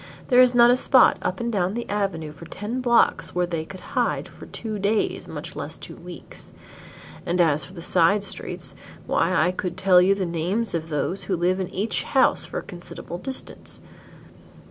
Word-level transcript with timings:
There 0.29 0.41
is 0.41 0.55
not 0.55 0.71
a 0.71 0.75
spot 0.75 1.17
up 1.21 1.39
and 1.39 1.51
down 1.51 1.75
the 1.75 1.87
Avenue 1.87 2.31
for 2.31 2.45
ten 2.45 2.81
blocks 2.81 3.35
where 3.35 3.45
they 3.45 3.63
could 3.63 3.81
hide 3.93 4.29
away 4.29 4.35
for 4.35 4.45
two 4.47 4.79
days 4.79 5.27
much 5.27 5.55
less 5.55 5.77
two 5.77 5.95
weeks. 5.95 6.53
And 7.23 7.39
as 7.39 7.65
for 7.65 7.73
the 7.73 7.83
side 7.83 8.23
streets, 8.23 8.73
why 9.05 9.31
I 9.31 9.51
could 9.51 9.77
tell 9.77 10.01
you 10.01 10.15
the 10.15 10.25
names 10.25 10.73
of 10.73 10.89
those 10.89 11.25
who 11.25 11.37
live 11.37 11.59
in 11.59 11.69
each 11.71 12.01
house 12.01 12.45
for 12.45 12.57
a 12.57 12.63
considerable 12.63 13.19
distance. 13.19 13.79